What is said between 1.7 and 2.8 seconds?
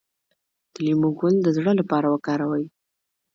لپاره وکاروئ